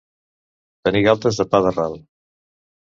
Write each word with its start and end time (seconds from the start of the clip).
Tenir 0.89 1.03
galtes 1.11 1.41
de 1.43 1.49
pa 1.53 1.63
de 1.69 1.77
ral. 1.79 1.99